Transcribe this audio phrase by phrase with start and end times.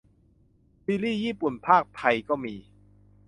[0.83, 2.55] ซีรีย์ญี่ปุ่นพากษ์ไทยก็มี